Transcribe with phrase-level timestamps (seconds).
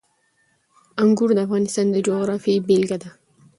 [1.01, 3.09] انګور د افغانستان د جغرافیې بېلګه ده.